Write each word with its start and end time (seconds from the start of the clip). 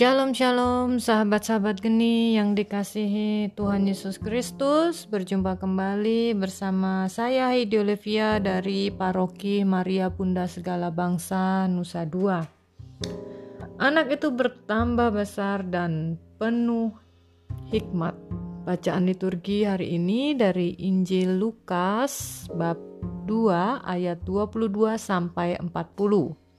Shalom 0.00 0.32
shalom 0.32 0.96
sahabat-sahabat 0.96 1.84
geni 1.84 2.32
yang 2.32 2.56
dikasihi 2.56 3.52
Tuhan 3.52 3.84
Yesus 3.84 4.16
Kristus. 4.16 5.04
Berjumpa 5.04 5.60
kembali 5.60 6.32
bersama 6.40 7.04
saya 7.12 7.52
Heidi 7.52 7.76
Olivia 7.76 8.40
dari 8.40 8.88
Paroki 8.88 9.60
Maria 9.60 10.08
Bunda 10.08 10.48
Segala 10.48 10.88
Bangsa 10.88 11.68
Nusa 11.68 12.08
Dua. 12.08 12.40
Anak 13.76 14.08
itu 14.08 14.32
bertambah 14.32 15.12
besar 15.12 15.68
dan 15.68 16.16
penuh 16.40 16.96
hikmat. 17.68 18.16
Bacaan 18.64 19.04
liturgi 19.04 19.68
hari 19.68 20.00
ini 20.00 20.32
dari 20.32 20.80
Injil 20.80 21.36
Lukas 21.36 22.48
bab 22.56 22.80
2 23.28 23.84
ayat 23.84 24.24
22 24.24 24.96
sampai 24.96 25.60
40 25.60 26.49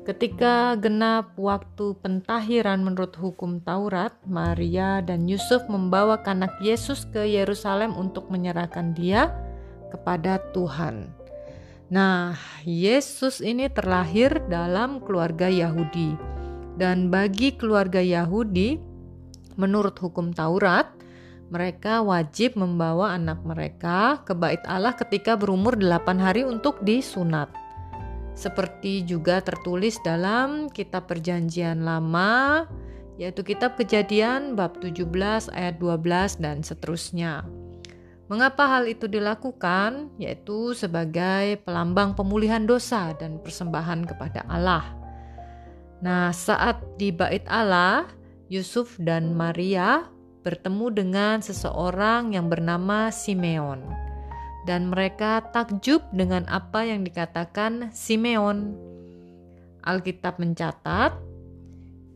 Ketika 0.00 0.80
genap 0.80 1.36
waktu 1.36 1.92
pentahiran 2.00 2.80
menurut 2.80 3.12
hukum 3.20 3.60
Taurat, 3.60 4.16
Maria 4.24 5.04
dan 5.04 5.28
Yusuf 5.28 5.60
membawa 5.68 6.16
anak 6.24 6.56
Yesus 6.64 7.04
ke 7.04 7.28
Yerusalem 7.28 7.92
untuk 8.00 8.32
menyerahkan 8.32 8.96
dia 8.96 9.28
kepada 9.92 10.40
Tuhan. 10.56 11.12
Nah, 11.92 12.32
Yesus 12.64 13.44
ini 13.44 13.68
terlahir 13.68 14.40
dalam 14.48 15.04
keluarga 15.04 15.52
Yahudi. 15.52 16.16
Dan 16.80 17.12
bagi 17.12 17.52
keluarga 17.52 18.00
Yahudi, 18.00 18.80
menurut 19.60 20.00
hukum 20.00 20.32
Taurat, 20.32 20.88
mereka 21.52 22.00
wajib 22.00 22.56
membawa 22.56 23.12
anak 23.20 23.44
mereka 23.44 24.24
ke 24.24 24.32
bait 24.32 24.64
Allah 24.64 24.96
ketika 24.96 25.36
berumur 25.36 25.76
8 25.76 26.16
hari 26.16 26.46
untuk 26.46 26.80
disunat 26.80 27.52
seperti 28.40 29.04
juga 29.04 29.44
tertulis 29.44 30.00
dalam 30.00 30.72
kitab 30.72 31.12
perjanjian 31.12 31.84
lama 31.84 32.64
yaitu 33.20 33.44
kitab 33.44 33.76
kejadian 33.76 34.56
bab 34.56 34.80
17 34.80 35.04
ayat 35.52 35.76
12 35.76 36.40
dan 36.40 36.64
seterusnya. 36.64 37.44
Mengapa 38.32 38.64
hal 38.64 38.88
itu 38.88 39.04
dilakukan? 39.04 40.08
Yaitu 40.16 40.72
sebagai 40.72 41.60
pelambang 41.68 42.16
pemulihan 42.16 42.64
dosa 42.64 43.12
dan 43.20 43.36
persembahan 43.44 44.08
kepada 44.08 44.40
Allah. 44.48 44.96
Nah, 46.00 46.32
saat 46.32 46.80
di 46.96 47.12
bait 47.12 47.44
Allah, 47.44 48.08
Yusuf 48.48 48.96
dan 48.96 49.36
Maria 49.36 50.08
bertemu 50.40 50.86
dengan 50.88 51.36
seseorang 51.44 52.32
yang 52.32 52.48
bernama 52.48 53.12
Simeon 53.12 54.09
dan 54.68 54.92
mereka 54.92 55.40
takjub 55.52 56.04
dengan 56.12 56.44
apa 56.48 56.84
yang 56.84 57.04
dikatakan 57.04 57.92
Simeon. 57.92 58.76
Alkitab 59.80 60.36
mencatat, 60.36 61.16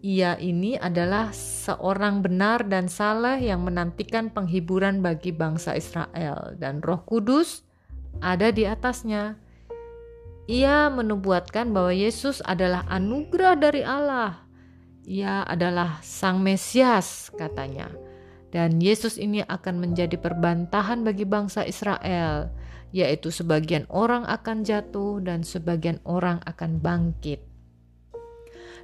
ia 0.00 0.32
ini 0.40 0.80
adalah 0.80 1.28
seorang 1.36 2.24
benar 2.24 2.64
dan 2.64 2.88
salah 2.88 3.36
yang 3.36 3.68
menantikan 3.68 4.32
penghiburan 4.32 5.04
bagi 5.04 5.28
bangsa 5.28 5.76
Israel, 5.76 6.56
dan 6.56 6.80
Roh 6.80 7.04
Kudus 7.04 7.68
ada 8.24 8.48
di 8.48 8.64
atasnya. 8.64 9.36
Ia 10.48 10.88
menubuatkan 10.88 11.70
bahwa 11.70 11.92
Yesus 11.92 12.40
adalah 12.42 12.88
anugerah 12.88 13.54
dari 13.60 13.84
Allah. 13.84 14.40
Ia 15.04 15.44
adalah 15.44 16.00
Sang 16.00 16.40
Mesias, 16.40 17.28
katanya 17.36 18.09
dan 18.50 18.82
Yesus 18.82 19.14
ini 19.14 19.46
akan 19.46 19.78
menjadi 19.78 20.18
perbantahan 20.18 21.06
bagi 21.06 21.22
bangsa 21.22 21.62
Israel, 21.62 22.50
yaitu 22.90 23.30
sebagian 23.30 23.86
orang 23.86 24.26
akan 24.26 24.66
jatuh 24.66 25.22
dan 25.22 25.46
sebagian 25.46 26.02
orang 26.02 26.42
akan 26.42 26.82
bangkit. 26.82 27.38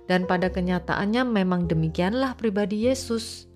Dan 0.06 0.30
pada 0.30 0.54
kenyataannya 0.54 1.26
memang 1.26 1.66
demikianlah 1.66 2.38
pribadi 2.38 2.86
Yesus, 2.86 3.50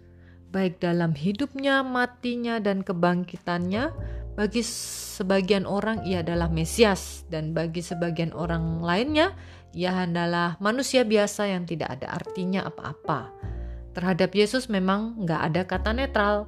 baik 0.51 0.83
dalam 0.83 1.15
hidupnya, 1.15 1.87
matinya, 1.87 2.59
dan 2.59 2.83
kebangkitannya. 2.83 4.19
Bagi 4.35 4.63
sebagian 4.67 5.63
orang 5.63 6.03
ia 6.07 6.27
adalah 6.27 6.51
Mesias, 6.51 7.23
dan 7.31 7.55
bagi 7.55 7.87
sebagian 7.87 8.35
orang 8.35 8.83
lainnya 8.83 9.31
ia 9.71 9.95
adalah 9.95 10.59
manusia 10.59 11.07
biasa 11.07 11.47
yang 11.47 11.63
tidak 11.71 11.99
ada 11.99 12.19
artinya 12.19 12.67
apa-apa 12.67 13.50
Terhadap 13.91 14.31
Yesus 14.39 14.71
memang 14.71 15.19
nggak 15.27 15.41
ada 15.51 15.63
kata 15.67 15.91
netral. 15.91 16.47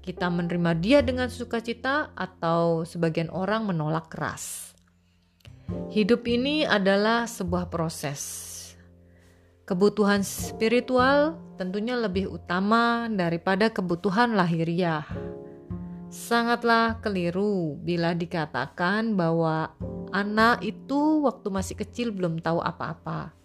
Kita 0.00 0.32
menerima 0.32 0.72
dia 0.80 0.98
dengan 1.04 1.28
sukacita 1.28 2.16
atau 2.16 2.88
sebagian 2.88 3.28
orang 3.28 3.68
menolak 3.68 4.08
keras. 4.08 4.72
Hidup 5.92 6.24
ini 6.24 6.64
adalah 6.64 7.28
sebuah 7.28 7.68
proses. 7.68 8.48
Kebutuhan 9.68 10.24
spiritual 10.24 11.36
tentunya 11.60 11.94
lebih 12.00 12.32
utama 12.32 13.06
daripada 13.12 13.68
kebutuhan 13.68 14.34
lahiriah. 14.34 15.04
Sangatlah 16.10 16.98
keliru 17.04 17.78
bila 17.78 18.16
dikatakan 18.16 19.14
bahwa 19.14 19.70
anak 20.10 20.64
itu 20.64 21.22
waktu 21.22 21.48
masih 21.54 21.76
kecil 21.78 22.10
belum 22.10 22.42
tahu 22.42 22.58
apa-apa 22.58 23.39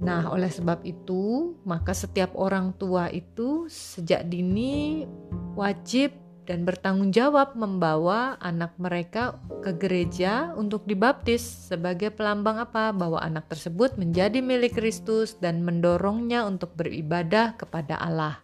Nah, 0.00 0.32
oleh 0.32 0.48
sebab 0.48 0.82
itu, 0.82 1.54
maka 1.68 1.92
setiap 1.92 2.32
orang 2.34 2.72
tua 2.74 3.12
itu 3.12 3.68
sejak 3.68 4.26
dini 4.26 5.04
wajib 5.52 6.16
dan 6.42 6.66
bertanggung 6.66 7.14
jawab 7.14 7.54
membawa 7.54 8.34
anak 8.42 8.74
mereka 8.74 9.38
ke 9.62 9.78
gereja 9.78 10.50
untuk 10.58 10.82
dibaptis 10.90 11.42
sebagai 11.42 12.10
pelambang 12.10 12.58
apa? 12.58 12.90
Bahwa 12.90 13.22
anak 13.22 13.46
tersebut 13.46 13.94
menjadi 13.94 14.42
milik 14.42 14.74
Kristus 14.74 15.38
dan 15.38 15.62
mendorongnya 15.62 16.42
untuk 16.42 16.74
beribadah 16.74 17.54
kepada 17.54 17.94
Allah. 18.02 18.42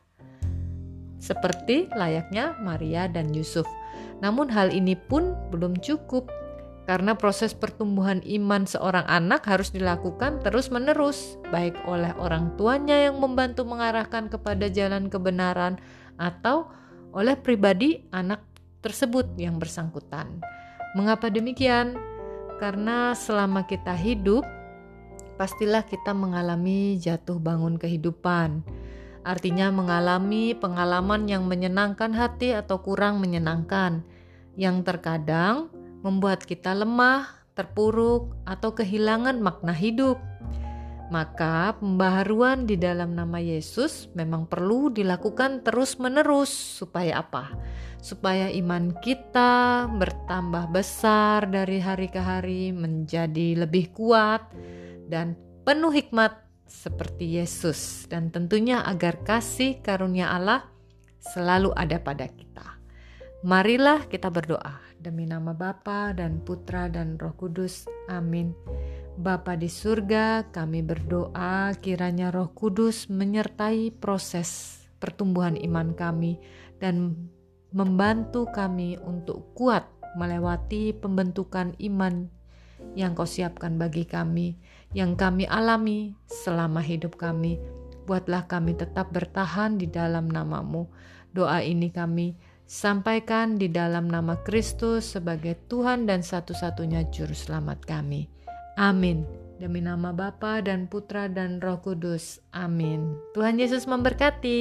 Seperti 1.18 1.90
layaknya 1.98 2.54
Maria 2.62 3.10
dan 3.10 3.34
Yusuf. 3.34 3.66
Namun 4.22 4.46
hal 4.50 4.70
ini 4.70 4.94
pun 4.94 5.34
belum 5.50 5.78
cukup 5.82 6.30
karena 6.88 7.20
proses 7.20 7.52
pertumbuhan 7.52 8.24
iman 8.24 8.64
seorang 8.64 9.04
anak 9.04 9.44
harus 9.44 9.68
dilakukan 9.76 10.40
terus-menerus, 10.40 11.36
baik 11.52 11.76
oleh 11.84 12.16
orang 12.16 12.56
tuanya 12.56 12.96
yang 12.96 13.20
membantu 13.20 13.68
mengarahkan 13.68 14.32
kepada 14.32 14.72
jalan 14.72 15.12
kebenaran 15.12 15.76
atau 16.16 16.72
oleh 17.12 17.36
pribadi 17.36 18.08
anak 18.08 18.40
tersebut 18.80 19.36
yang 19.36 19.60
bersangkutan. 19.60 20.40
Mengapa 20.96 21.28
demikian? 21.28 21.92
Karena 22.56 23.12
selama 23.12 23.68
kita 23.68 23.92
hidup, 23.92 24.48
pastilah 25.36 25.84
kita 25.84 26.16
mengalami 26.16 26.96
jatuh 26.96 27.36
bangun 27.36 27.76
kehidupan. 27.76 28.64
Artinya, 29.28 29.68
mengalami 29.68 30.56
pengalaman 30.56 31.28
yang 31.28 31.44
menyenangkan 31.44 32.16
hati 32.16 32.56
atau 32.56 32.80
kurang 32.80 33.20
menyenangkan, 33.20 34.00
yang 34.56 34.80
terkadang 34.80 35.68
membuat 36.02 36.46
kita 36.46 36.74
lemah, 36.74 37.26
terpuruk, 37.58 38.38
atau 38.46 38.70
kehilangan 38.70 39.42
makna 39.42 39.74
hidup. 39.74 40.18
Maka, 41.08 41.72
pembaharuan 41.80 42.68
di 42.68 42.76
dalam 42.76 43.16
nama 43.16 43.40
Yesus 43.40 44.12
memang 44.12 44.44
perlu 44.44 44.92
dilakukan 44.92 45.64
terus-menerus, 45.64 46.52
supaya 46.52 47.24
apa? 47.24 47.56
Supaya 47.98 48.52
iman 48.52 48.92
kita 49.00 49.88
bertambah 49.88 50.68
besar 50.70 51.48
dari 51.48 51.80
hari 51.80 52.12
ke 52.12 52.20
hari, 52.20 52.70
menjadi 52.70 53.64
lebih 53.64 53.90
kuat 53.96 54.44
dan 55.08 55.32
penuh 55.64 55.90
hikmat 55.90 56.36
seperti 56.68 57.40
Yesus, 57.40 58.04
dan 58.12 58.28
tentunya 58.28 58.84
agar 58.84 59.24
kasih 59.24 59.80
karunia 59.80 60.28
Allah 60.28 60.68
selalu 61.18 61.72
ada 61.72 61.96
pada 61.98 62.28
kita. 62.28 62.77
Marilah 63.38 64.10
kita 64.10 64.34
berdoa. 64.34 64.82
Demi 64.98 65.22
nama 65.22 65.54
Bapa 65.54 66.10
dan 66.10 66.42
Putra 66.42 66.90
dan 66.90 67.14
Roh 67.22 67.38
Kudus. 67.38 67.86
Amin. 68.10 68.50
Bapa 69.14 69.54
di 69.54 69.70
surga, 69.70 70.50
kami 70.50 70.82
berdoa 70.82 71.70
kiranya 71.78 72.34
Roh 72.34 72.50
Kudus 72.50 73.06
menyertai 73.06 73.94
proses 73.94 74.82
pertumbuhan 74.98 75.54
iman 75.54 75.94
kami 75.94 76.42
dan 76.82 77.14
membantu 77.70 78.50
kami 78.50 78.98
untuk 79.06 79.54
kuat 79.54 79.86
melewati 80.18 80.90
pembentukan 80.98 81.78
iman 81.78 82.26
yang 82.98 83.14
kau 83.14 83.22
siapkan 83.22 83.78
bagi 83.78 84.02
kami, 84.02 84.58
yang 84.98 85.14
kami 85.14 85.46
alami 85.46 86.18
selama 86.26 86.82
hidup 86.82 87.14
kami. 87.14 87.62
Buatlah 88.02 88.50
kami 88.50 88.74
tetap 88.74 89.14
bertahan 89.14 89.78
di 89.78 89.86
dalam 89.86 90.26
namamu. 90.26 90.90
Doa 91.30 91.62
ini 91.62 91.94
kami 91.94 92.57
Sampaikan 92.68 93.56
di 93.56 93.72
dalam 93.72 94.12
nama 94.12 94.44
Kristus 94.44 95.16
sebagai 95.16 95.56
Tuhan 95.72 96.04
dan 96.04 96.20
satu-satunya 96.20 97.08
Juru 97.08 97.32
Selamat 97.32 97.80
kami. 97.80 98.28
Amin. 98.76 99.24
Demi 99.56 99.80
nama 99.80 100.12
Bapa 100.12 100.60
dan 100.60 100.84
Putra 100.84 101.32
dan 101.32 101.64
Roh 101.64 101.80
Kudus. 101.80 102.44
Amin. 102.52 103.16
Tuhan 103.32 103.56
Yesus 103.56 103.88
memberkati. 103.88 104.60